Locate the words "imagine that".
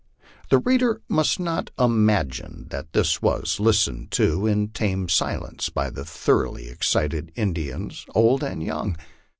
1.77-2.91